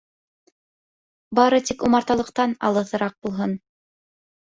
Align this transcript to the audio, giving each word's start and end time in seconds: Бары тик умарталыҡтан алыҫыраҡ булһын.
Бары 1.39 1.59
тик 1.67 1.85
умарталыҡтан 1.87 2.55
алыҫыраҡ 2.71 3.15
булһын. 3.29 3.55